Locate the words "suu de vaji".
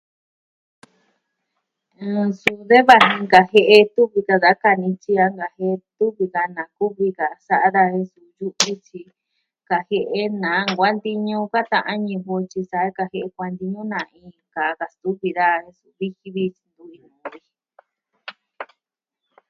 2.41-3.25